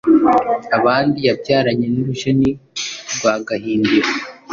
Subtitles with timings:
[0.77, 2.49] abandi yabyaranye n’Urujeni
[3.15, 4.09] rwa Gahindiro.